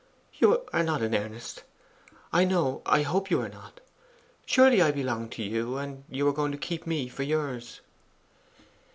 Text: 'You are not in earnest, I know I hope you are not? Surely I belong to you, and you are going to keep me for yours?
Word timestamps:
'You 0.33 0.65
are 0.73 0.81
not 0.81 1.03
in 1.03 1.13
earnest, 1.13 1.63
I 2.33 2.43
know 2.43 2.81
I 2.87 3.03
hope 3.03 3.29
you 3.29 3.39
are 3.39 3.49
not? 3.49 3.81
Surely 4.47 4.81
I 4.81 4.89
belong 4.89 5.29
to 5.29 5.43
you, 5.43 5.77
and 5.77 6.05
you 6.09 6.27
are 6.27 6.33
going 6.33 6.51
to 6.51 6.57
keep 6.57 6.87
me 6.87 7.07
for 7.07 7.21
yours? 7.21 7.81